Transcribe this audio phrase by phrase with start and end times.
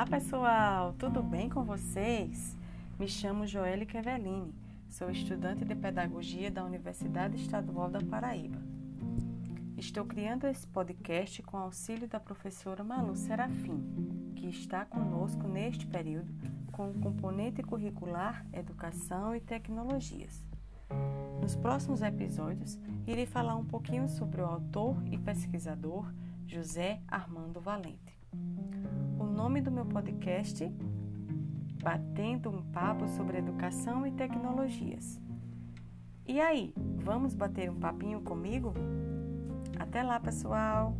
[0.00, 2.56] Olá pessoal, tudo bem com vocês?
[2.98, 4.54] Me chamo Joelle Keveline,
[4.88, 8.58] sou estudante de Pedagogia da Universidade Estadual da Paraíba.
[9.76, 16.32] Estou criando esse podcast com auxílio da professora Malu Serafim, que está conosco neste período
[16.72, 20.42] com o componente curricular Educação e Tecnologias.
[21.42, 26.10] Nos próximos episódios, irei falar um pouquinho sobre o autor e pesquisador
[26.46, 28.18] José Armando Valente.
[29.42, 30.70] Nome do meu podcast
[31.82, 35.18] Batendo um Papo sobre Educação e Tecnologias.
[36.26, 38.74] E aí, vamos bater um papinho comigo?
[39.78, 40.94] Até lá, pessoal!